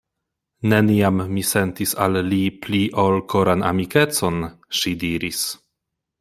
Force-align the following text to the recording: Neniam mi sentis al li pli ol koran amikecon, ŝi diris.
Neniam 0.71 1.19
mi 1.33 1.43
sentis 1.49 1.93
al 2.05 2.17
li 2.31 2.39
pli 2.63 2.81
ol 3.05 3.21
koran 3.35 3.67
amikecon, 3.69 4.41
ŝi 4.81 4.97
diris. 5.07 5.45